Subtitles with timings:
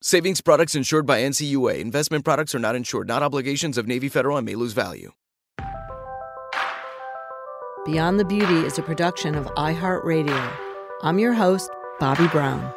[0.00, 1.80] Savings products insured by NCUA.
[1.80, 5.10] Investment products are not insured, not obligations of Navy Federal and may lose value.
[7.84, 10.52] Beyond the Beauty is a production of iHeartRadio.
[11.02, 11.68] I'm your host,
[12.00, 12.72] Bobbi Brown.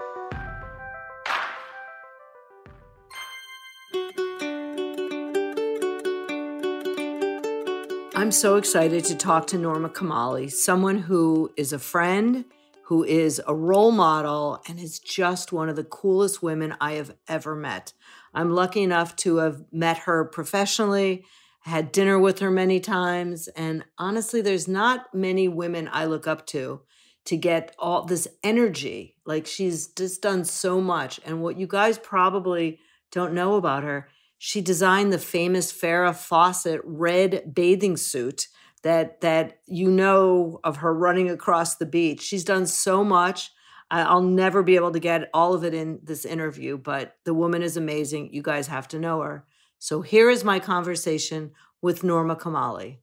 [8.15, 12.45] I'm so excited to talk to Norma Kamali, someone who is a friend
[12.91, 17.15] who is a role model and is just one of the coolest women I have
[17.25, 17.93] ever met.
[18.33, 21.23] I'm lucky enough to have met her professionally,
[21.61, 26.45] had dinner with her many times, and honestly, there's not many women I look up
[26.47, 26.81] to
[27.27, 29.15] to get all this energy.
[29.25, 31.21] Like she's just done so much.
[31.25, 32.77] And what you guys probably
[33.09, 38.49] don't know about her, she designed the famous Farrah Fawcett red bathing suit
[38.83, 42.21] that that you know of her running across the beach.
[42.21, 43.51] She's done so much.
[43.91, 47.61] I'll never be able to get all of it in this interview, but the woman
[47.61, 48.33] is amazing.
[48.33, 49.45] You guys have to know her.
[49.79, 52.99] So here is my conversation with Norma Kamali.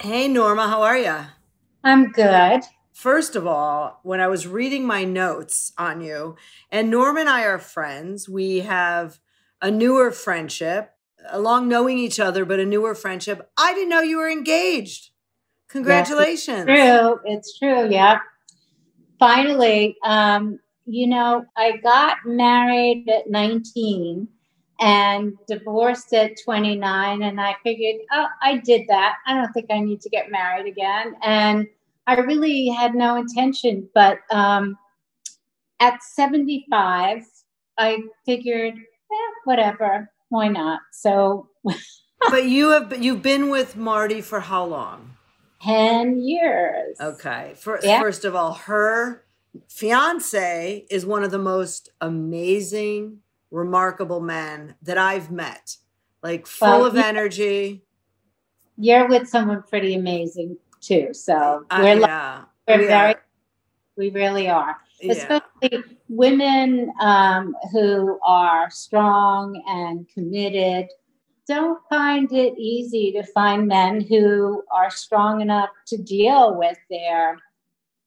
[0.00, 1.16] Hey Norma, how are you?
[1.82, 2.62] I'm good.
[2.94, 6.36] First of all, when I was reading my notes on you,
[6.70, 9.18] and Norma and I are friends, we have
[9.60, 10.93] a newer friendship
[11.30, 13.50] along knowing each other, but a newer friendship.
[13.56, 15.10] I didn't know you were engaged.
[15.68, 16.66] Congratulations.
[16.68, 17.20] Yes, it's true.
[17.24, 17.90] It's true.
[17.90, 18.18] Yeah.
[19.18, 24.28] Finally, um, you know, I got married at 19
[24.80, 27.22] and divorced at 29.
[27.22, 29.16] And I figured, oh, I did that.
[29.26, 31.14] I don't think I need to get married again.
[31.22, 31.66] And
[32.06, 33.88] I really had no intention.
[33.94, 34.76] But um,
[35.80, 37.22] at 75,
[37.78, 40.80] I figured, eh, whatever why not?
[40.92, 41.48] So
[42.30, 45.10] But you have you've been with Marty for how long?
[45.62, 46.96] 10 years.
[47.00, 47.54] Okay.
[47.56, 48.00] For, yeah.
[48.00, 49.24] First of all, her
[49.68, 53.18] fiance is one of the most amazing,
[53.50, 55.76] remarkable men that I've met.
[56.22, 57.84] Like full well, of energy.
[58.76, 61.12] You're with someone pretty amazing too.
[61.12, 63.24] So uh, we're, yeah, we're we very, are.
[63.96, 64.76] we really are
[65.10, 65.78] especially yeah.
[66.08, 70.86] women um, who are strong and committed
[71.46, 77.38] don't find it easy to find men who are strong enough to deal with their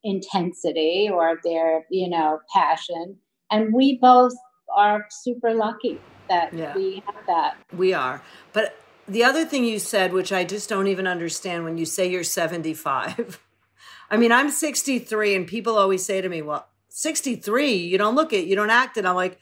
[0.03, 3.17] intensity or their you know passion
[3.51, 4.33] and we both
[4.75, 6.73] are super lucky that yeah.
[6.75, 8.21] we have that we are
[8.53, 8.77] but
[9.07, 12.23] the other thing you said which i just don't even understand when you say you're
[12.23, 13.43] 75
[14.11, 18.33] i mean i'm 63 and people always say to me well 63 you don't look
[18.33, 19.05] it you don't act it.
[19.05, 19.37] I'm like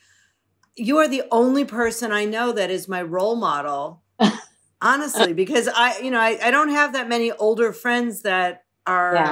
[0.75, 4.01] you are the only person i know that is my role model.
[4.81, 9.15] Honestly because i you know I, I don't have that many older friends that are
[9.15, 9.31] yeah.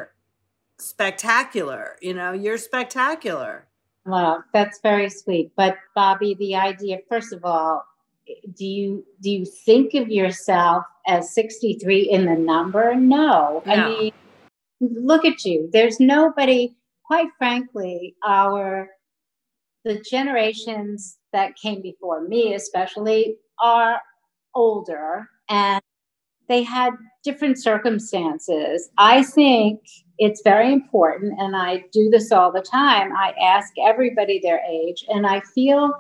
[0.80, 3.68] spectacular you know you're spectacular.
[4.06, 5.52] Well that's very sweet.
[5.58, 7.84] But bobbi the idea first of all
[8.58, 12.96] do you do you think of yourself as 63 in the number?
[12.96, 13.74] No, no.
[13.74, 14.14] i mean
[14.80, 15.70] look at you.
[15.74, 16.74] There's nobody
[17.06, 18.90] quite frankly, our
[19.86, 24.00] the generations that came before me, especially, are
[24.56, 25.82] older and
[26.48, 28.90] they had different circumstances.
[28.98, 29.80] I think
[30.18, 33.16] it's very important, and I do this all the time.
[33.16, 35.94] I ask everybody their age, and I feel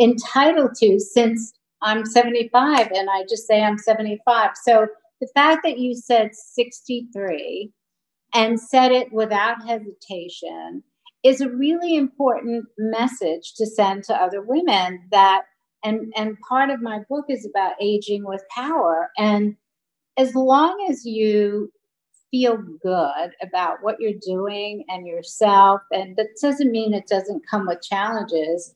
[0.00, 4.50] entitled to since I'm 75 and I just say I'm 75.
[4.64, 4.86] So
[5.20, 7.70] the fact that you said 63
[8.34, 10.82] and said it without hesitation
[11.22, 15.42] is a really important message to send to other women that
[15.82, 19.10] and and part of my book is about aging with power.
[19.16, 19.56] And
[20.16, 21.72] as long as you
[22.30, 27.66] feel good about what you're doing and yourself and that doesn't mean it doesn't come
[27.66, 28.74] with challenges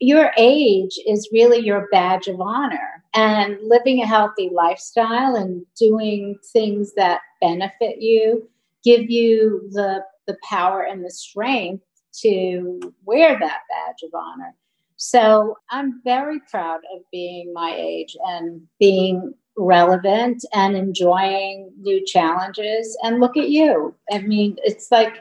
[0.00, 6.38] your age is really your badge of honor and living a healthy lifestyle and doing
[6.52, 8.48] things that benefit you
[8.84, 14.54] give you the the power and the strength to wear that badge of honor.
[14.96, 22.98] So i'm very proud of being my age and being relevant and enjoying new challenges.
[23.02, 23.94] And look at you.
[24.12, 25.16] I mean it's like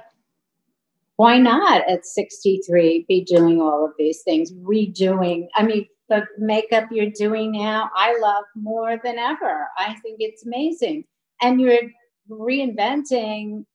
[1.18, 5.48] why not at 63 be doing all of these things, redoing?
[5.56, 9.68] I mean, the makeup you're doing now, I love more than ever.
[9.78, 11.06] I think it's amazing.
[11.42, 11.80] And you're
[12.30, 13.66] reinventing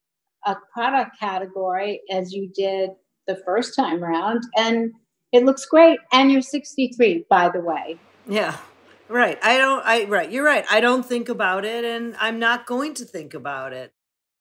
[0.46, 2.90] a product category as you did
[3.26, 4.42] the first time around.
[4.56, 4.92] And
[5.32, 5.98] it looks great.
[6.12, 7.98] And you're 63, by the way.
[8.28, 8.56] Yeah.
[9.08, 9.38] Right.
[9.42, 10.30] I don't I right.
[10.30, 10.64] You're right.
[10.70, 13.92] I don't think about it and I'm not going to think about it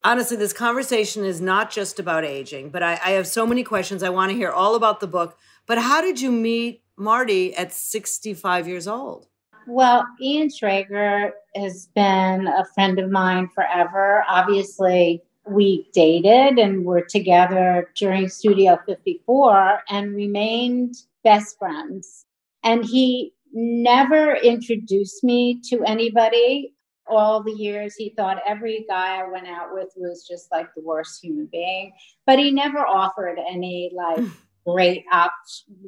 [0.04, 4.04] honestly, this conversation is not just about aging, but I, I have so many questions.
[4.04, 5.38] I want to hear all about the book.
[5.66, 9.28] But how did you meet Marty at 65 years old?
[9.68, 14.24] Well, Ian Schrager has been a friend of mine forever.
[14.28, 22.26] Obviously, we dated and were together during Studio 54 and remained best friends.
[22.64, 26.74] And he never introduced me to anybody
[27.10, 30.82] all the years he thought every guy I went out with was just like the
[30.82, 31.92] worst human being,
[32.26, 34.26] but he never offered any like
[34.68, 35.32] great op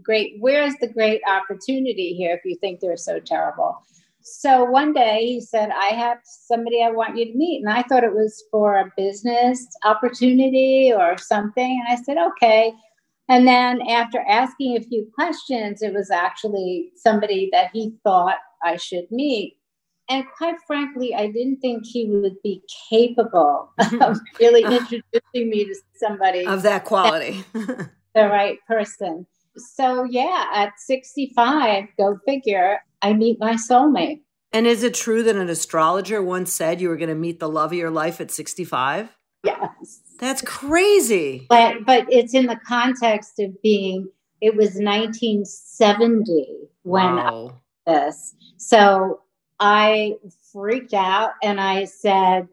[0.01, 3.77] great where's the great opportunity here if you think they're so terrible.
[4.23, 7.63] So one day he said, I have somebody I want you to meet.
[7.63, 11.83] And I thought it was for a business opportunity or something.
[11.83, 12.71] And I said, okay.
[13.29, 18.75] And then after asking a few questions, it was actually somebody that he thought I
[18.75, 19.57] should meet
[20.11, 23.71] and quite frankly, I didn't think he would be capable
[24.01, 29.25] of really introducing me to somebody of that quality, the right person.
[29.55, 34.21] So, yeah, at 65, go figure, I meet my soulmate.
[34.51, 37.49] And is it true that an astrologer once said you were going to meet the
[37.49, 39.15] love of your life at 65?
[39.45, 40.01] Yes.
[40.19, 41.47] That's crazy.
[41.49, 44.07] But but it's in the context of being
[44.41, 46.47] it was 1970
[46.83, 47.61] when wow.
[47.87, 48.35] this.
[48.57, 49.21] So
[49.61, 50.15] I
[50.51, 52.47] freaked out and I said,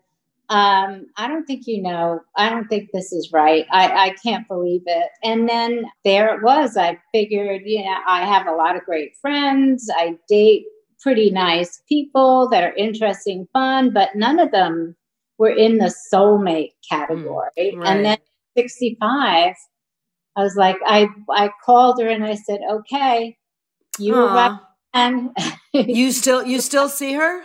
[0.51, 2.21] um, I don't think you know.
[2.37, 3.67] I don't think this is right.
[3.71, 5.09] I, I can't believe it.
[5.25, 6.77] And then there it was.
[6.77, 9.91] I figured, you know, I have a lot of great friends.
[9.95, 10.65] I date
[11.01, 14.95] pretty nice people that are interesting, fun, but none of them
[15.39, 17.51] were in the soulmate category.
[17.59, 17.89] Mm, right.
[17.89, 18.19] And then
[18.57, 19.55] 65,
[20.37, 23.37] I was like, I I called her and I said, okay,
[23.99, 24.17] you Aww.
[24.17, 24.61] were right
[24.95, 25.31] and
[25.73, 27.43] you still you still see her?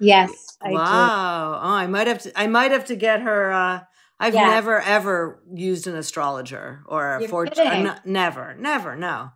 [0.00, 0.30] Yes.
[0.60, 1.52] I wow.
[1.52, 1.58] Do.
[1.66, 3.80] Oh, I might have to I might have to get her uh
[4.20, 4.50] I've yes.
[4.50, 7.86] never ever used an astrologer or a fortune.
[7.86, 9.30] Uh, never, never, no,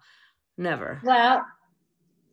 [0.58, 1.00] never.
[1.04, 1.46] Well,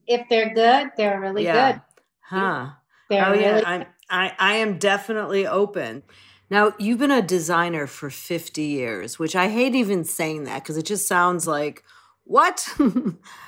[0.07, 1.74] if they're good, they're really yeah.
[1.74, 1.81] good.
[2.21, 2.69] Huh.
[3.09, 6.04] They're oh really yeah, I'm, I I am definitely open.
[6.50, 10.78] Now you've been a designer for fifty years, which I hate even saying that because
[10.78, 11.83] it just sounds like
[12.24, 12.68] what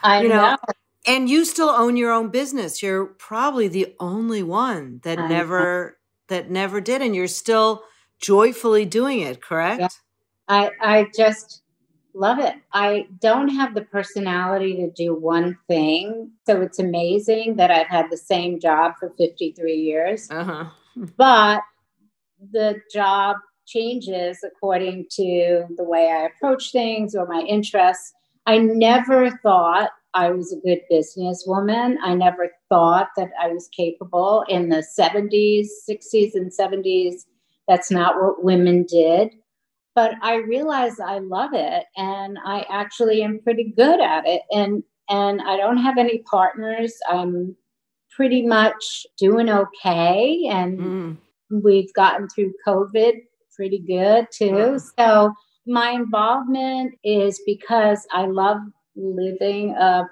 [0.03, 0.57] I you know, know.
[1.05, 2.83] And you still own your own business.
[2.83, 5.97] You're probably the only one that I never
[6.29, 6.35] know.
[6.35, 7.83] that never did and you're still
[8.19, 9.81] joyfully doing it, correct?
[9.81, 9.87] Yeah.
[10.47, 11.63] I I just
[12.13, 12.55] love it.
[12.73, 16.31] I don't have the personality to do one thing.
[16.45, 20.29] So it's amazing that I've had the same job for 53 years.
[20.29, 20.65] Uh-huh.
[21.17, 21.61] but
[22.51, 28.13] the job changes according to the way I approach things or my interests.
[28.45, 31.95] I never thought I was a good businesswoman.
[32.03, 37.25] I never thought that I was capable in the 70s, 60s, and 70s.
[37.67, 39.33] That's not what women did.
[39.95, 44.41] But I realize I love it and I actually am pretty good at it.
[44.51, 46.93] And and I don't have any partners.
[47.09, 47.55] I'm
[48.15, 50.47] pretty much doing okay.
[50.49, 51.17] And mm.
[51.49, 53.13] we've gotten through COVID
[53.53, 54.79] pretty good too.
[54.97, 55.33] So
[55.67, 58.57] my involvement is because I love
[58.95, 60.09] living a,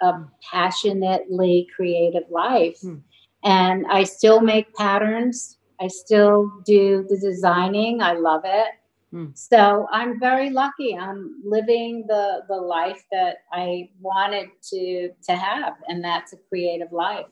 [0.00, 0.12] a
[0.50, 2.78] passionately creative life.
[2.80, 2.96] Hmm.
[3.44, 5.58] And I still make patterns.
[5.80, 8.00] I still do the designing.
[8.00, 8.68] I love it.
[9.10, 9.26] Hmm.
[9.34, 10.96] So I'm very lucky.
[10.96, 16.90] I'm living the the life that I wanted to to have, and that's a creative
[16.90, 17.26] life.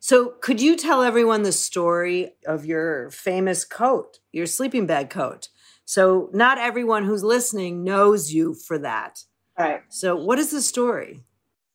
[0.00, 5.48] So, could you tell everyone the story of your famous coat, your sleeping bag coat?
[5.84, 9.24] So, not everyone who's listening knows you for that.
[9.58, 9.82] Right.
[9.88, 11.24] So, what is the story?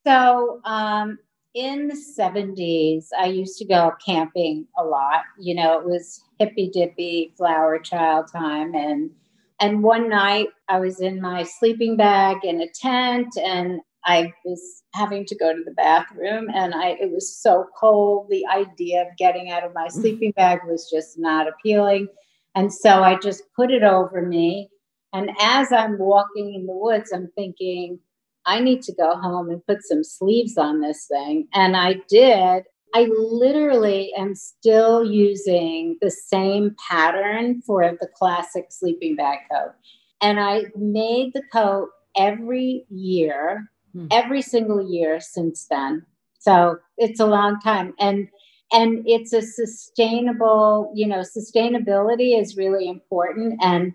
[0.06, 1.18] So, um,
[1.54, 5.22] in the 70s, I used to go camping a lot.
[5.40, 8.74] You know, it was hippy dippy flower child time.
[8.74, 9.12] And
[9.60, 14.84] and one night I was in my sleeping bag in a tent and I was
[14.94, 18.28] having to go to the bathroom and I it was so cold.
[18.30, 19.92] The idea of getting out of my mm.
[19.92, 22.08] sleeping bag was just not appealing.
[22.56, 24.70] And so I just put it over me.
[25.14, 28.00] And as I'm walking in the woods, I'm thinking,
[28.46, 31.48] I need to go home and put some sleeves on this thing.
[31.54, 32.64] And I did.
[32.96, 39.74] I literally am still using the same pattern for the classic sleeping bag coat.
[40.22, 44.08] And I made the coat every year, hmm.
[44.12, 46.06] every single year since then.
[46.40, 47.94] So it's a long time.
[48.00, 48.28] And
[48.72, 53.60] and it's a sustainable, you know, sustainability is really important.
[53.62, 53.94] And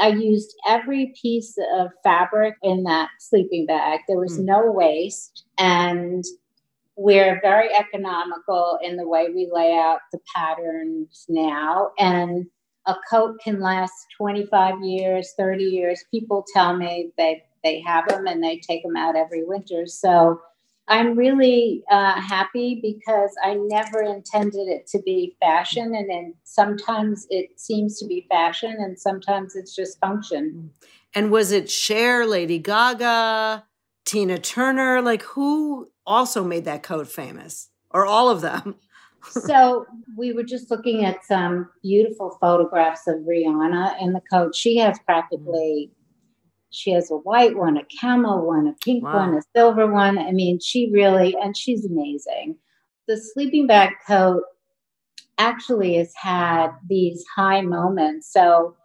[0.00, 4.00] I used every piece of fabric in that sleeping bag.
[4.08, 4.44] There was mm.
[4.44, 5.44] no waste.
[5.58, 6.24] And
[6.96, 11.90] we're very economical in the way we lay out the patterns now.
[11.98, 12.46] And
[12.86, 16.04] a coat can last 25 years, 30 years.
[16.10, 19.86] People tell me they, they have them and they take them out every winter.
[19.86, 20.40] So
[20.88, 27.26] I'm really uh, happy because I never intended it to be fashion, and then sometimes
[27.28, 30.70] it seems to be fashion, and sometimes it's just function.
[31.14, 33.64] And was it Cher, Lady Gaga,
[34.04, 35.02] Tina Turner?
[35.02, 38.76] Like who also made that coat famous, or all of them?
[39.30, 44.54] so we were just looking at some beautiful photographs of Rihanna in the coat.
[44.54, 45.90] She has practically
[46.76, 49.14] she has a white one, a camel one, a pink wow.
[49.14, 50.18] one, a silver one.
[50.18, 52.56] I mean, she really, and she's amazing.
[53.08, 54.42] The sleeping bag coat
[55.38, 58.30] actually has had these high moments.
[58.30, 58.76] So,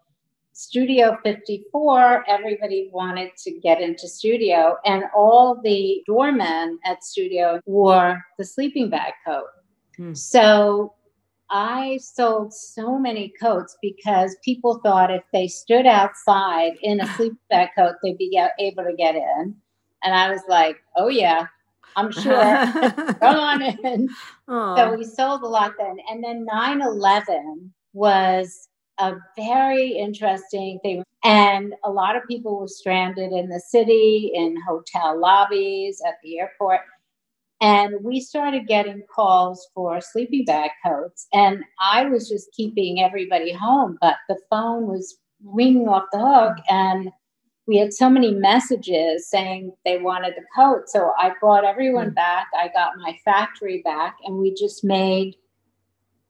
[0.53, 8.23] Studio 54, everybody wanted to get into studio, and all the doormen at studio wore
[8.37, 9.47] the sleeping bag coat.
[9.97, 10.13] Hmm.
[10.13, 10.93] So,
[11.51, 17.37] I sold so many coats because people thought if they stood outside in a sleeping
[17.49, 19.55] bag coat, they'd be able to get in.
[20.03, 21.47] And I was like, oh, yeah,
[21.95, 22.33] I'm sure.
[22.33, 24.09] Go on in.
[24.49, 24.77] Aww.
[24.77, 25.97] So we sold a lot then.
[26.09, 31.03] And then 9 11 was a very interesting thing.
[31.23, 36.39] And a lot of people were stranded in the city, in hotel lobbies, at the
[36.39, 36.81] airport.
[37.61, 41.27] And we started getting calls for sleeping bag coats.
[41.31, 46.57] And I was just keeping everybody home, but the phone was ringing off the hook.
[46.69, 47.11] And
[47.67, 50.89] we had so many messages saying they wanted the coat.
[50.89, 52.15] So I brought everyone mm.
[52.15, 52.47] back.
[52.59, 55.35] I got my factory back, and we just made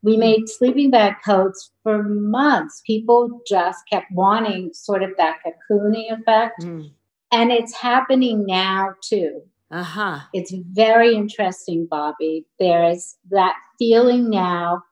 [0.04, 2.82] we made sleeping bag coats for months.
[2.86, 6.62] People just kept wanting sort of that cocooning effect.
[6.62, 6.92] Mm.
[7.32, 9.42] And it's happening now too.
[9.72, 10.20] Uh-huh.
[10.34, 12.46] It's very interesting, Bobbi.
[12.60, 14.84] There's that feeling now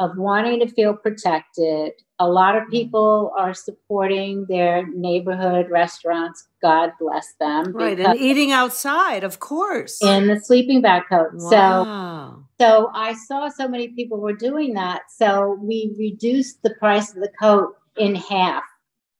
[0.00, 1.92] of wanting to feel protected.
[2.18, 6.48] A lot of people are supporting their neighborhood restaurants.
[6.60, 7.72] God bless them.
[7.72, 10.02] Right, and eating outside, of course.
[10.02, 11.30] In the sleeping bag coat.
[11.34, 12.44] Wow.
[12.58, 15.02] So so I saw so many people were doing that.
[15.10, 18.64] So we reduced the price of the coat in half.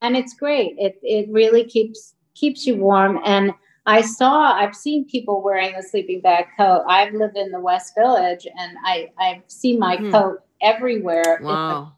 [0.00, 0.74] And it's great.
[0.78, 3.52] It it really keeps keeps you warm and
[3.84, 6.84] I saw, I've seen people wearing the sleeping bag coat.
[6.88, 10.10] I've lived in the West Village and I, I've seen my hmm.
[10.12, 11.40] coat everywhere.
[11.42, 11.94] Wow.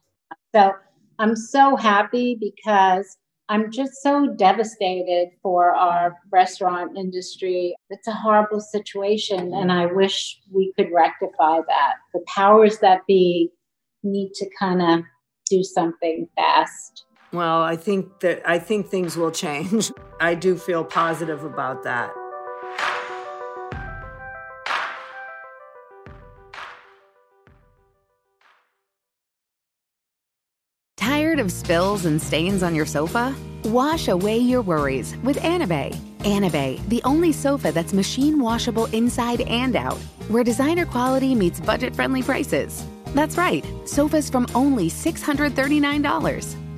[0.54, 0.72] so
[1.18, 7.76] I'm so happy because I'm just so devastated for our restaurant industry.
[7.90, 11.94] It's a horrible situation, and I wish we could rectify that.
[12.14, 13.50] The powers that be
[14.02, 15.04] need to kind of
[15.50, 17.04] do something fast.
[17.34, 19.90] Well, I think that I think things will change.
[20.20, 22.14] I do feel positive about that.
[30.96, 33.34] Tired of spills and stains on your sofa?
[33.64, 35.92] Wash away your worries with Anabei.
[36.20, 39.98] Anabei, the only sofa that's machine washable inside and out,
[40.28, 42.86] where designer quality meets budget friendly prices.
[43.06, 46.63] That's right, sofas from only $639.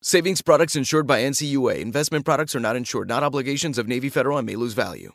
[0.00, 1.80] Savings products insured by NCUA.
[1.80, 5.10] Investment products are not insured, not obligations of Navy Federal and may lose value.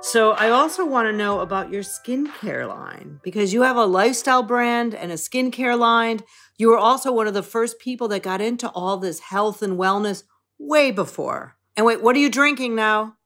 [0.00, 4.44] So, I also want to know about your skincare line because you have a lifestyle
[4.44, 6.20] brand and a skincare line.
[6.56, 9.76] You were also one of the first people that got into all this health and
[9.76, 10.22] wellness
[10.56, 11.56] way before.
[11.76, 13.17] And wait, what are you drinking now?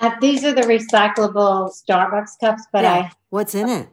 [0.00, 2.94] Uh, these are the recyclable Starbucks cups, but yeah.
[2.94, 3.12] I.
[3.30, 3.88] What's in it?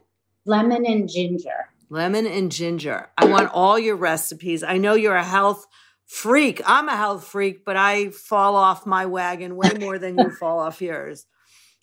[0.46, 1.70] Lemon and ginger.
[1.90, 3.08] Lemon and ginger.
[3.16, 4.62] I want all your recipes.
[4.62, 5.66] I know you're a health
[6.06, 6.60] freak.
[6.66, 10.58] I'm a health freak, but I fall off my wagon way more than you fall
[10.58, 11.26] off yours.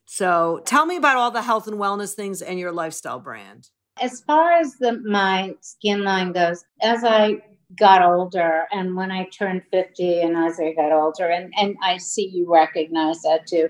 [0.06, 3.70] So tell me about all the health and wellness things and your lifestyle brand.
[4.02, 7.42] As far as the my skin line goes, as I
[7.78, 11.98] got older and when I turned 50 and as I got older, and, and I
[11.98, 13.70] see you recognize that too,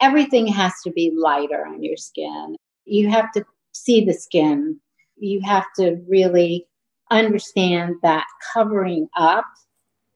[0.00, 2.56] everything has to be lighter on your skin.
[2.84, 4.78] You have to see the skin.
[5.16, 6.66] You have to really
[7.10, 9.46] understand that covering up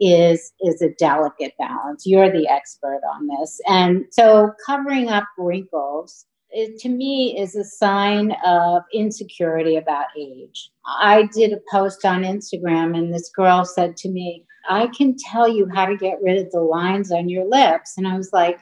[0.00, 2.04] is is a delicate balance.
[2.06, 3.60] You're the expert on this.
[3.68, 10.70] And so covering up wrinkles it, to me is a sign of insecurity about age.
[10.86, 15.48] I did a post on Instagram, and this girl said to me, I can tell
[15.48, 17.94] you how to get rid of the lines on your lips.
[17.96, 18.60] And I was like,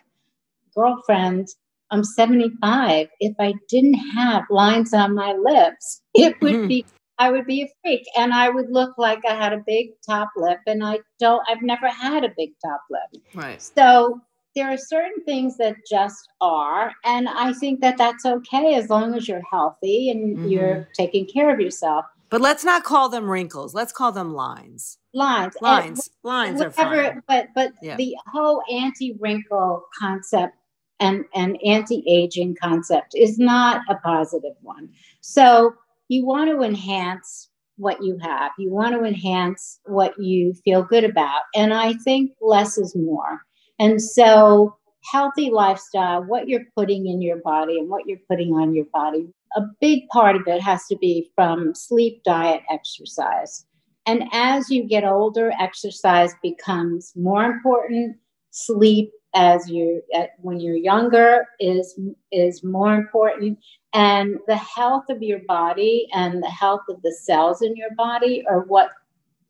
[0.75, 1.49] girlfriend,
[1.91, 3.09] I'm 75.
[3.19, 6.69] If I didn't have lines on my lips, it would mm-hmm.
[6.69, 6.87] be
[7.19, 10.31] I would be a freak and I would look like I had a big top
[10.39, 13.23] lip and I don't I've never had a big top lip.
[13.35, 13.61] Right.
[13.61, 14.23] So
[14.57, 19.15] there are certain things that just are and i think that that's okay as long
[19.15, 20.49] as you're healthy and mm-hmm.
[20.49, 22.05] you're taking care of yourself.
[22.31, 23.75] But let's not call them wrinkles.
[23.75, 24.99] Let's call them lines.
[25.13, 25.57] Lines.
[25.61, 26.59] Lines and lines.
[26.61, 27.23] Whatever, are fine.
[27.27, 27.97] but but yeah.
[27.97, 30.55] the whole anti-wrinkle concept
[31.01, 34.89] and and anti-aging concept is not a positive one.
[35.21, 35.75] So
[36.09, 38.53] you want to enhance what you have.
[38.59, 41.43] You want to enhance what you feel good about.
[41.57, 43.41] And i think less is more
[43.81, 44.77] and so,
[45.11, 49.27] healthy lifestyle, what you're putting in your body and what you're putting on your body,
[49.57, 53.65] a big part of it has to be from sleep, diet, exercise.
[54.05, 58.19] And as you get older, exercise becomes more important.
[58.51, 60.03] Sleep, as you
[60.43, 61.99] when you're younger, is
[62.31, 63.59] is more important.
[63.95, 68.45] And the health of your body and the health of the cells in your body
[68.47, 68.91] are what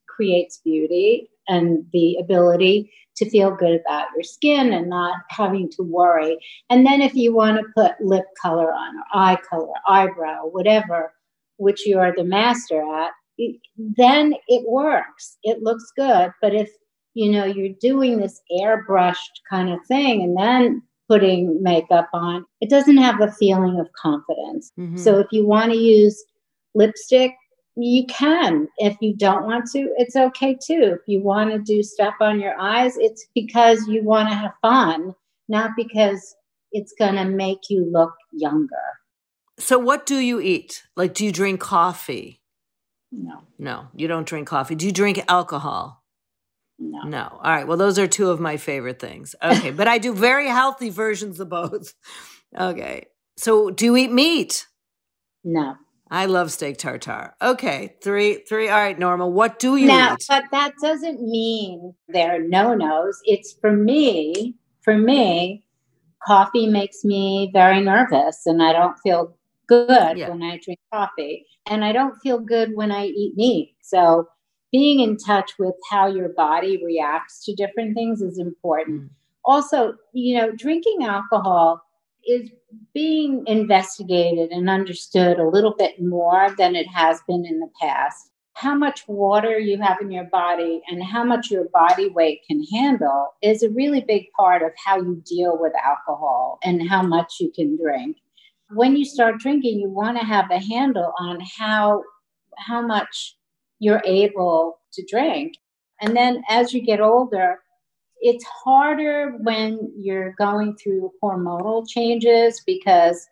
[0.07, 5.83] creates beauty and the ability to feel good about your skin and not having to
[5.83, 6.39] worry.
[6.71, 11.13] And then if you want to put lip color on or eye color, eyebrow, whatever,
[11.59, 13.11] which you are the master at,
[13.77, 15.37] then it works.
[15.43, 16.31] It looks good.
[16.41, 16.71] But if
[17.15, 22.71] you know you're doing this airbrushed kind of thing and then putting makeup on, it
[22.71, 24.73] doesn't have a feeling of confidence.
[24.79, 24.97] Mm-hmm.
[24.97, 26.25] So if you want to use
[26.75, 27.33] lipstick,
[27.76, 28.68] you can.
[28.78, 30.96] If you don't want to, it's okay too.
[30.96, 34.52] If you want to do stuff on your eyes, it's because you want to have
[34.62, 35.14] fun,
[35.48, 36.35] not because
[36.72, 38.76] it's going to make you look younger.
[39.59, 40.85] So, what do you eat?
[40.96, 42.40] Like, do you drink coffee?
[43.12, 43.42] No.
[43.59, 44.74] No, you don't drink coffee.
[44.74, 46.02] Do you drink alcohol?
[46.78, 47.02] No.
[47.02, 47.28] No.
[47.33, 47.66] All right.
[47.66, 49.35] Well, those are two of my favorite things.
[49.42, 49.70] Okay.
[49.70, 51.94] but I do very healthy versions of both.
[52.59, 53.06] Okay.
[53.37, 54.66] So do you eat meat?
[55.44, 55.76] No.
[56.11, 57.35] I love steak tartare.
[57.40, 57.96] Okay.
[58.03, 58.68] Three, three.
[58.68, 59.29] All right, Norma.
[59.29, 60.25] What do you now, eat?
[60.29, 63.20] But that doesn't mean there are no nos.
[63.25, 65.64] It's for me, for me,
[66.27, 69.37] coffee makes me very nervous and I don't feel
[69.68, 70.29] good yeah.
[70.31, 71.46] when I drink coffee.
[71.66, 73.77] And I don't feel good when I eat meat.
[73.83, 74.29] So
[74.73, 79.03] being in touch with how your body reacts to different things is important.
[79.03, 79.11] Mm.
[79.44, 81.83] Also, you know, drinking alcohol
[82.26, 82.50] is
[82.94, 88.30] being investigated and understood a little bit more than it has been in the past.
[88.54, 92.62] How much water you have in your body and how much your body weight can
[92.64, 97.35] handle is a really big part of how you deal with alcohol and how much
[97.40, 98.18] you can drink.
[98.70, 102.02] When you start drinking, you want to have a handle on how
[102.59, 103.37] how much
[103.78, 105.54] you're able to drink.
[106.00, 107.61] And then as you get older,
[108.20, 113.26] it's harder when you're going through hormonal changes because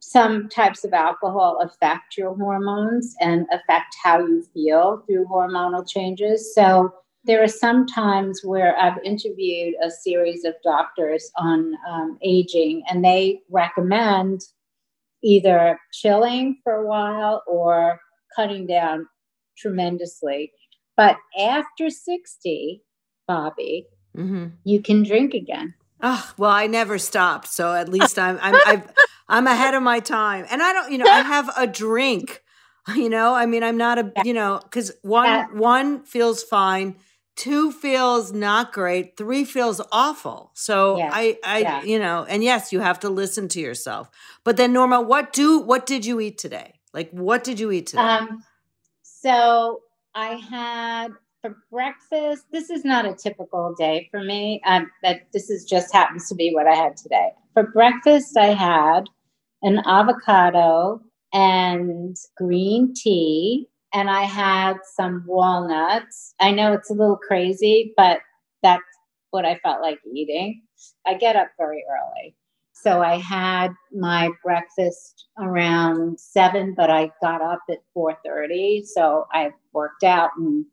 [0.00, 6.54] some types of alcohol affect your hormones and affect how you feel through hormonal changes.
[6.54, 6.92] So
[7.24, 13.04] there are some times where I've interviewed a series of doctors on um, aging, and
[13.04, 14.40] they recommend
[15.22, 18.00] either chilling for a while or
[18.34, 19.06] cutting down
[19.58, 20.52] tremendously.
[20.96, 22.82] But after 60,
[23.30, 24.46] Bobbi, mm-hmm.
[24.64, 25.74] you can drink again.
[26.02, 27.48] Oh, well, I never stopped.
[27.48, 28.82] So at least I'm, I'm, I'm,
[29.28, 30.46] I'm ahead of my time.
[30.50, 32.42] And I don't, you know, I have a drink,
[32.96, 35.46] you know, I mean, I'm not a, you know, cause one, yeah.
[35.52, 36.96] one feels fine.
[37.36, 39.16] Two feels not great.
[39.16, 40.50] Three feels awful.
[40.54, 41.10] So yeah.
[41.12, 41.82] I, I, yeah.
[41.82, 44.10] you know, and yes, you have to listen to yourself.
[44.42, 46.80] But then Norma, what do, what did you eat today?
[46.92, 48.02] Like, what did you eat today?
[48.02, 48.42] Um,
[49.02, 49.82] so
[50.14, 51.08] I had
[51.40, 52.44] for breakfast.
[52.52, 54.60] This is not a typical day for me.
[54.66, 57.30] Um, that this is just happens to be what I had today.
[57.54, 59.04] For breakfast, I had
[59.62, 61.00] an avocado
[61.32, 66.34] and green tea, and I had some walnuts.
[66.40, 68.20] I know it's a little crazy, but
[68.62, 68.82] that's
[69.30, 70.62] what I felt like eating.
[71.06, 72.34] I get up very early.
[72.72, 78.82] So I had my breakfast around seven, but I got up at four thirty.
[78.84, 80.64] So I worked out and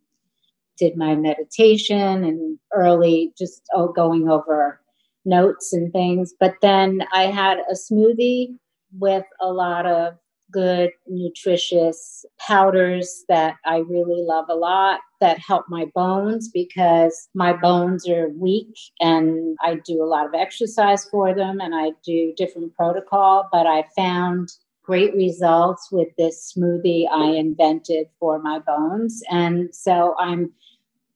[0.77, 4.79] did my meditation and early, just oh, going over
[5.25, 6.33] notes and things.
[6.39, 8.55] But then I had a smoothie
[8.97, 10.15] with a lot of
[10.51, 17.53] good, nutritious powders that I really love a lot that help my bones because my
[17.53, 22.33] bones are weak and I do a lot of exercise for them and I do
[22.37, 23.49] different protocol.
[23.51, 24.49] But I found
[24.87, 29.21] great results with this smoothie I invented for my bones.
[29.29, 30.53] And so I'm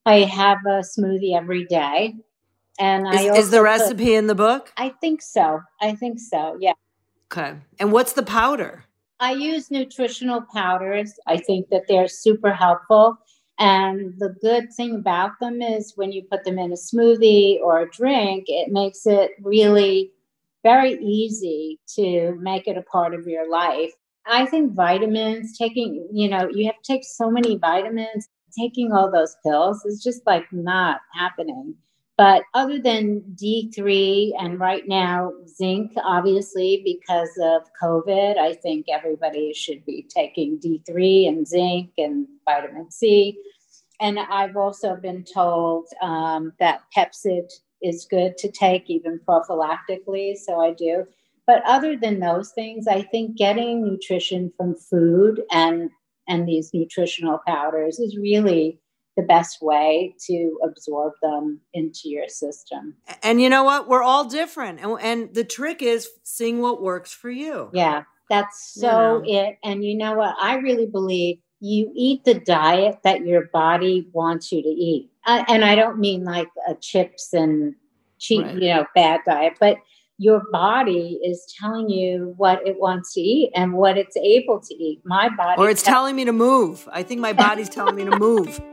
[0.04, 2.14] I have a smoothie every day.
[2.78, 4.72] And is, I is the recipe put, in the book?
[4.76, 5.60] I think so.
[5.80, 6.56] I think so.
[6.60, 6.72] Yeah.
[7.32, 7.56] Okay.
[7.80, 8.84] And what's the powder?
[9.20, 11.14] I use nutritional powders.
[11.26, 13.18] I think that they're super helpful.
[13.58, 17.80] And the good thing about them is when you put them in a smoothie or
[17.80, 20.11] a drink, it makes it really
[20.62, 23.92] very easy to make it a part of your life.
[24.26, 29.10] I think vitamins, taking, you know, you have to take so many vitamins, taking all
[29.10, 31.74] those pills is just like not happening.
[32.18, 39.52] But other than D3 and right now zinc, obviously, because of COVID, I think everybody
[39.54, 43.38] should be taking D3 and zinc and vitamin C.
[44.00, 47.50] And I've also been told um, that Pepcid
[47.82, 50.36] is good to take even prophylactically.
[50.36, 51.04] So I do.
[51.46, 55.90] But other than those things, I think getting nutrition from food and
[56.28, 58.78] and these nutritional powders is really
[59.16, 62.94] the best way to absorb them into your system.
[63.22, 63.88] And you know what?
[63.88, 64.80] We're all different.
[64.80, 67.70] And, and the trick is seeing what works for you.
[67.74, 69.48] Yeah, that's so you know.
[69.48, 69.58] it.
[69.62, 70.34] And you know what?
[70.40, 75.11] I really believe you eat the diet that your body wants you to eat.
[75.26, 77.74] Uh, and I don't mean like a chips and
[78.18, 78.54] cheap, right.
[78.54, 79.78] you know, bad diet, but
[80.18, 84.74] your body is telling you what it wants to eat and what it's able to
[84.74, 85.00] eat.
[85.04, 86.88] My body, or it's telling me to move.
[86.92, 88.60] I think my body's telling me to move.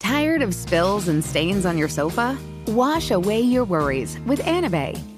[0.00, 2.38] Tired of spills and stains on your sofa?
[2.68, 5.17] Wash away your worries with Anabei.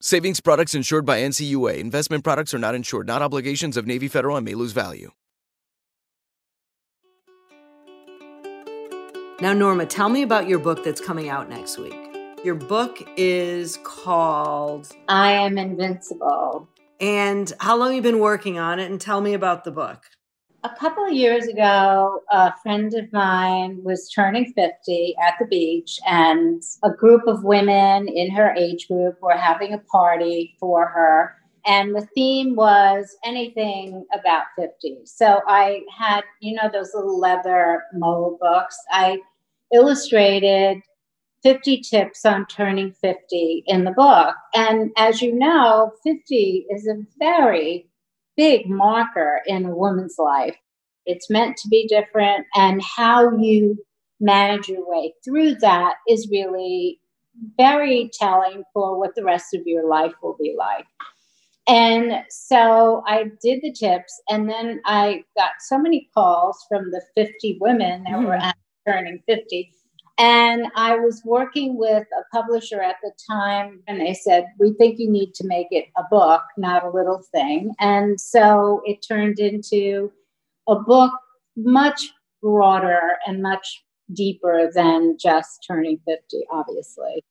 [0.00, 1.78] Savings products insured by NCUA.
[1.78, 5.10] Investment products are not insured, not obligations of Navy Federal and may lose value.
[9.40, 11.96] Now, Norma, tell me about your book that's coming out next week.
[12.44, 16.68] Your book is called I Am Invincible.
[17.00, 18.88] And how long have you been working on it?
[18.88, 20.04] And tell me about the book
[20.64, 26.00] a couple of years ago, a friend of mine was turning 50 at the beach,
[26.06, 31.36] and a group of women in her age group were having a party for her.
[31.66, 35.00] And the theme was anything about 50.
[35.04, 38.76] So I had, you know, those little leather mold books.
[38.90, 39.18] I
[39.72, 40.80] illustrated
[41.42, 44.34] 50 tips on turning 50 in the book.
[44.54, 47.88] And as you know, 50 is a very
[48.38, 50.56] big marker in a woman's life.
[51.04, 53.76] It's meant to be different, and how you
[54.20, 57.00] manage your way through that is really
[57.56, 60.86] very telling for what the rest of your life will be like.
[61.68, 67.02] And so I did the tips, and then I got so many calls from the
[67.14, 68.26] 50 women that mm.
[68.26, 68.40] were
[68.86, 69.70] turning 50
[70.18, 74.98] and I was working with a publisher at the time, and they said, We think
[74.98, 77.72] you need to make it a book, not a little thing.
[77.78, 80.10] And so it turned into
[80.68, 81.12] a book
[81.56, 82.10] much
[82.42, 87.24] broader and much deeper than just turning 50, obviously.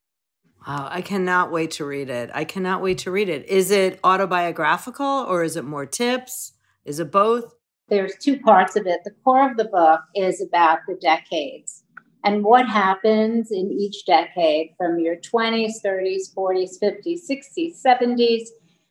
[0.65, 2.30] Wow, I cannot wait to read it.
[2.34, 3.47] I cannot wait to read it.
[3.47, 6.54] Is it autobiographical or is it more tips?
[6.86, 7.54] Is it both?
[7.89, 9.00] There's two parts of it.
[9.04, 11.84] The core of the book is about the decades
[12.23, 18.47] and what happens in each decade from your 20s, 30s, 40s, 50s, 60s, 70s,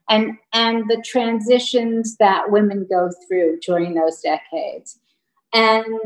[0.09, 4.99] and, and the transitions that women go through during those decades.
[5.53, 6.01] And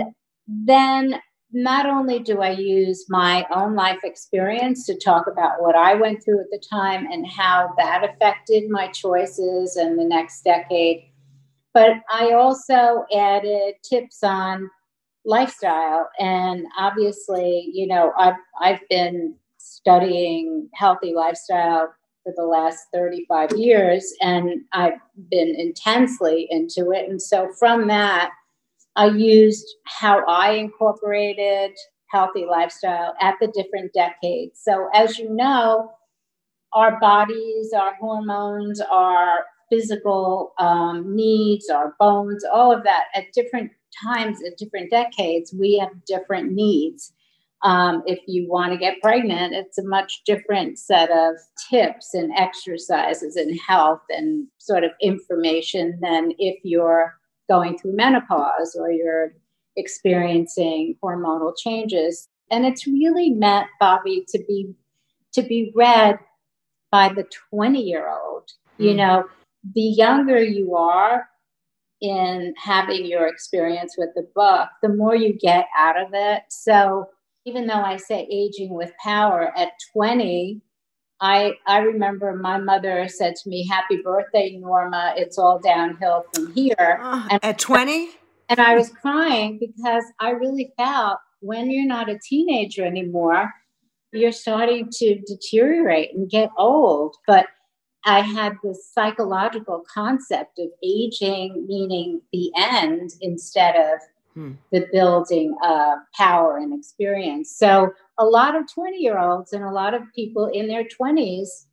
[0.49, 1.21] then
[1.53, 6.25] not only do I use my own life experience to talk about what I went
[6.25, 11.11] through at the time and how that affected my choices in the next decade,
[11.75, 14.71] but I also added tips on
[15.25, 16.09] lifestyle.
[16.19, 21.93] And obviously, you know, I've, I've been studying healthy lifestyle
[22.25, 24.99] for the last 35 years and I've
[25.31, 27.09] been intensely into it.
[27.09, 28.31] And so from that,
[28.97, 31.73] I used how I incorporated
[32.11, 34.61] healthy lifestyle at the different decades.
[34.63, 35.93] So, as you know,
[36.73, 43.71] our bodies, our hormones, our physical um, needs, our bones, all of that at different
[44.03, 47.13] times at different decades, we have different needs.
[47.63, 51.35] Um, if you want to get pregnant, it's a much different set of
[51.69, 57.19] tips and exercises and health and sort of information than if you're
[57.51, 59.35] going through menopause or you're
[59.77, 62.29] experiencing hormonal changes.
[62.51, 64.75] And it's really meant, Bobbi, to be
[65.33, 66.19] to be read
[66.91, 68.51] by the 20 year old.
[68.79, 68.85] Mm.
[68.85, 69.25] You know,
[69.75, 71.29] the younger you are,
[72.01, 76.43] in having your experience with the book, the more you get out of it.
[76.49, 77.09] So
[77.45, 80.61] even though I say aging with power at 20,
[81.21, 85.13] I, I remember my mother said to me, Happy birthday, Norma.
[85.17, 87.01] It's all downhill from here.
[87.03, 88.11] Uh, and, at 20?
[88.49, 93.51] And I was crying because I really felt when you're not a teenager anymore,
[94.13, 97.17] you're starting to deteriorate and get old.
[97.27, 97.47] But
[98.05, 104.01] I had this psychological concept of aging meaning the end instead of
[104.35, 104.53] hmm.
[104.73, 107.55] the building of power and experience.
[107.57, 111.67] So a lot of 20 year olds and a lot of people in their 20s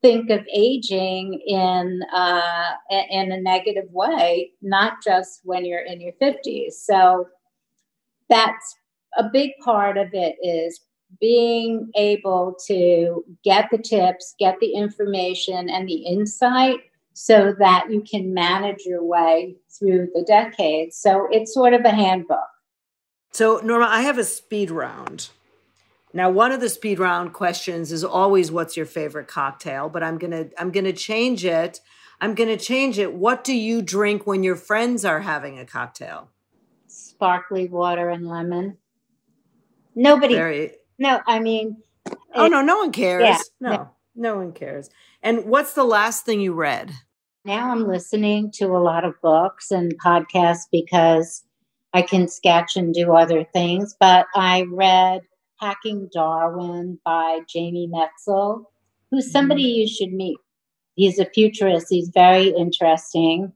[0.00, 2.70] think of aging in uh,
[3.10, 6.72] in a negative way, not just when you're in your 50s.
[6.72, 7.28] So
[8.28, 8.76] that's
[9.16, 10.80] a big part of it is
[11.20, 16.80] being able to get the tips, get the information and the insight
[17.14, 20.96] so that you can manage your way through the decades.
[20.96, 22.48] So it's sort of a handbook.
[23.32, 25.30] So, Norma, I have a speed round.
[26.12, 30.16] Now, one of the speed round questions is always what's your favorite cocktail, but I'm
[30.18, 31.80] going to I'm going to change it.
[32.20, 33.12] I'm going to change it.
[33.12, 36.30] What do you drink when your friends are having a cocktail?
[36.86, 38.78] Sparkly water and lemon.
[39.94, 41.82] Nobody Very, no, I mean,
[42.34, 43.24] oh it, no, no one cares.
[43.24, 44.90] Yeah, no, no, no one cares.
[45.22, 46.92] And what's the last thing you read?
[47.44, 51.44] Now I'm listening to a lot of books and podcasts because
[51.94, 53.96] I can sketch and do other things.
[53.98, 55.22] But I read
[55.60, 58.64] Hacking Darwin by Jamie Metzl,
[59.10, 59.32] who's mm-hmm.
[59.32, 59.80] somebody mm-hmm.
[59.80, 60.38] you should meet.
[60.94, 63.52] He's a futurist, he's very interesting.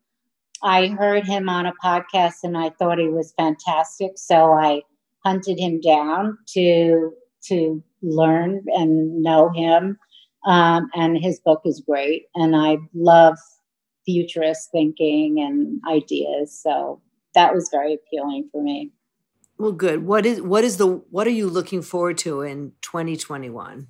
[0.63, 4.13] I heard him on a podcast and I thought he was fantastic.
[4.17, 4.83] So I
[5.25, 7.13] hunted him down to
[7.49, 9.99] to learn and know him.
[10.47, 12.25] Um, and his book is great.
[12.35, 13.39] And I love
[14.05, 16.61] futurist thinking and ideas.
[16.61, 17.01] So
[17.35, 18.91] that was very appealing for me.
[19.59, 20.05] Well, good.
[20.05, 23.87] What is what is the what are you looking forward to in 2021?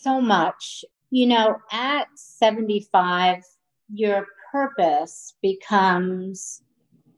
[0.00, 0.84] So much.
[1.10, 3.42] You know, at 75,
[3.92, 6.62] your purpose becomes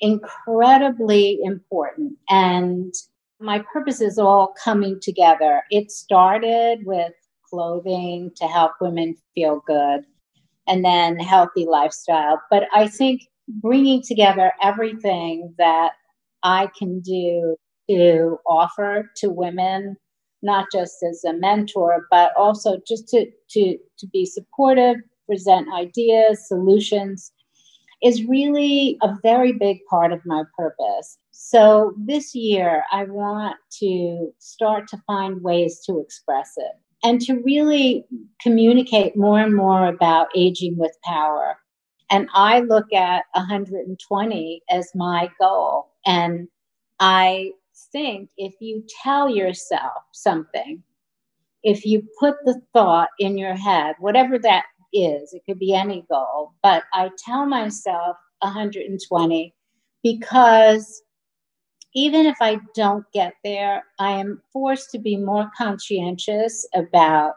[0.00, 2.14] incredibly important.
[2.28, 2.92] And
[3.40, 5.62] my purpose is all coming together.
[5.70, 7.12] It started with
[7.48, 10.04] clothing to help women feel good
[10.66, 12.40] and then healthy lifestyle.
[12.50, 15.92] But I think bringing together everything that
[16.42, 17.56] I can do
[17.90, 19.96] to offer to women,
[20.42, 26.48] not just as a mentor, but also just to, to, to be supportive, present ideas,
[26.48, 27.32] solutions,
[28.02, 31.18] is really a very big part of my purpose.
[31.36, 37.42] So this year, I want to start to find ways to express it and to
[37.42, 38.04] really
[38.40, 41.58] communicate more and more about aging with power.
[42.08, 45.90] And I look at 120 as my goal.
[46.06, 46.46] And
[47.00, 47.50] I
[47.90, 50.84] think if you tell yourself something,
[51.64, 56.04] if you put the thought in your head, whatever that is, it could be any
[56.08, 59.52] goal, but I tell myself 120
[60.04, 61.02] because
[61.94, 67.34] even if I don't get there, I am forced to be more conscientious about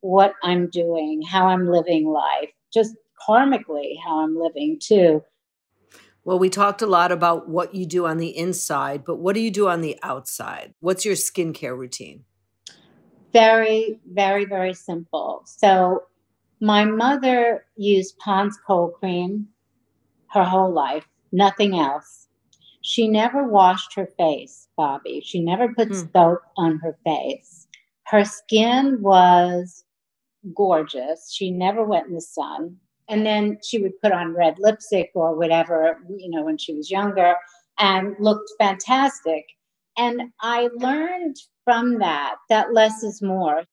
[0.00, 2.96] what I'm doing, how I'm living life, just
[3.28, 5.22] karmically, how I'm living too.
[6.24, 9.40] Well, we talked a lot about what you do on the inside, but what do
[9.40, 10.74] you do on the outside?
[10.80, 12.24] What's your skincare routine?
[13.32, 15.42] Very, very, very simple.
[15.46, 16.04] So,
[16.60, 19.48] my mother used Pond's cold cream
[20.30, 22.25] her whole life, nothing else
[22.86, 25.20] she never washed her face, Bobbi.
[25.20, 26.02] She never put hmm.
[26.14, 27.66] soap on her face.
[28.04, 29.82] Her skin was
[30.54, 31.32] gorgeous.
[31.32, 32.76] She never went in the sun.
[33.08, 36.88] And then she would put on red lipstick or whatever, you know, when she was
[36.88, 37.34] younger
[37.80, 39.44] and looked fantastic.
[39.98, 43.64] And I learned from that that less is more.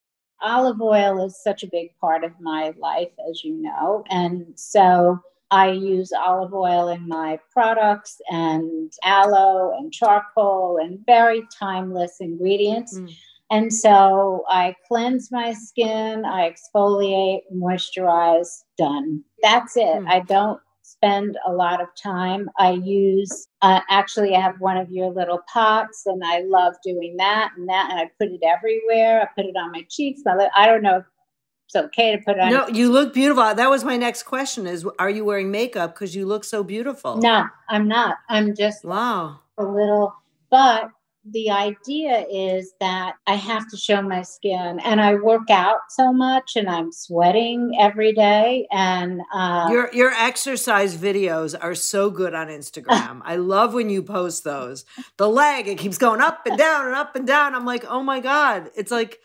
[0.42, 4.04] Olive oil is such a big part of my life, as you know.
[4.10, 5.20] And so
[5.54, 12.98] I use olive oil in my products and aloe and charcoal and very timeless ingredients.
[12.98, 13.16] Mm.
[13.52, 19.24] And so I cleanse my skin, I exfoliate, moisturize, done.
[19.44, 19.84] That's it.
[19.84, 20.10] Mm.
[20.10, 22.50] I don't spend a lot of time.
[22.58, 27.16] I use, uh, actually, I have one of your little pots and I love doing
[27.18, 27.92] that and that.
[27.92, 29.22] And I put it everywhere.
[29.22, 30.24] I put it on my cheeks.
[30.26, 31.06] I don't know if
[31.74, 32.52] it's okay to put on.
[32.52, 33.44] No, you look beautiful.
[33.54, 37.18] That was my next question: Is are you wearing makeup because you look so beautiful?
[37.18, 38.18] No, I'm not.
[38.30, 40.14] I'm just wow a little.
[40.50, 40.90] But
[41.26, 46.12] the idea is that I have to show my skin, and I work out so
[46.12, 48.68] much, and I'm sweating every day.
[48.72, 53.22] And uh, your your exercise videos are so good on Instagram.
[53.26, 54.86] I love when you post those.
[55.18, 57.56] The leg it keeps going up and down and up and down.
[57.56, 58.70] I'm like, oh my god!
[58.76, 59.20] It's like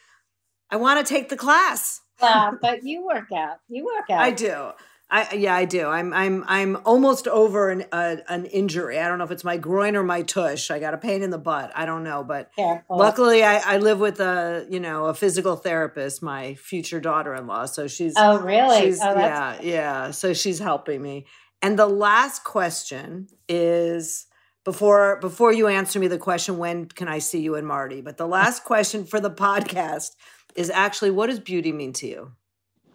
[0.70, 3.58] I want to take the class yeah, but you work out.
[3.68, 4.20] You work out.
[4.20, 4.72] I do.
[5.10, 5.86] I yeah, I do.
[5.86, 8.98] I'm I'm I'm almost over an uh, an injury.
[8.98, 10.70] I don't know if it's my groin or my tush.
[10.70, 11.72] I got a pain in the butt.
[11.74, 12.98] I don't know, but Careful.
[12.98, 17.46] luckily I, I live with a you know a physical therapist, my future daughter in
[17.46, 17.64] law.
[17.64, 19.66] So she's oh really she's, oh, yeah cool.
[19.66, 20.10] yeah.
[20.10, 21.24] So she's helping me.
[21.62, 24.26] And the last question is
[24.66, 28.02] before before you answer me the question when can I see you and Marty?
[28.02, 30.10] But the last question for the podcast
[30.58, 32.32] is actually what does beauty mean to you?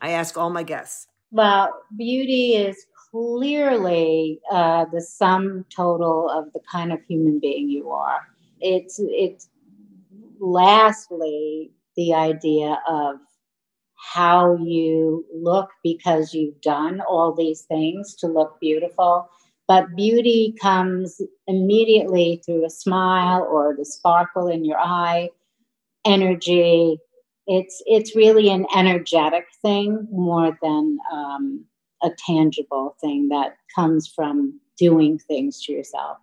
[0.01, 1.07] I ask all my guests.
[1.31, 7.89] Well, beauty is clearly uh, the sum total of the kind of human being you
[7.89, 8.19] are.
[8.59, 9.47] It's it's
[10.39, 13.15] lastly the idea of
[13.95, 19.29] how you look because you've done all these things to look beautiful.
[19.69, 25.29] But beauty comes immediately through a smile or the sparkle in your eye,
[26.03, 26.99] energy,
[27.47, 31.65] it's it's really an energetic thing more than um,
[32.01, 36.17] a tangible thing that comes from doing things to yourself.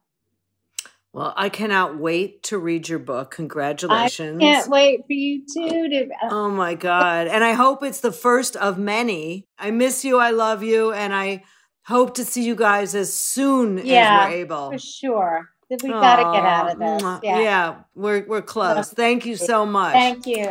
[1.12, 3.32] Well, I cannot wait to read your book.
[3.32, 4.40] Congratulations.
[4.40, 7.26] I can't wait for you too to uh, Oh my god.
[7.26, 9.48] and I hope it's the first of many.
[9.58, 11.42] I miss you, I love you, and I
[11.84, 14.70] hope to see you guys as soon yeah, as we're able.
[14.70, 15.48] For sure.
[15.68, 17.20] We've got to get out of this.
[17.22, 17.40] Yeah.
[17.40, 18.92] yeah, we're we're close.
[18.92, 19.92] Thank you so much.
[19.92, 20.50] Thank you.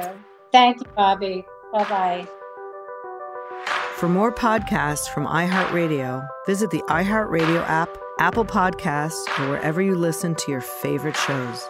[0.52, 1.46] Thank you, Bobbi.
[1.72, 2.28] Bye bye.
[3.96, 7.90] For more podcasts from iHeartRadio, visit the iHeartRadio app,
[8.20, 11.70] Apple Podcasts, or wherever you listen to your favorite shows.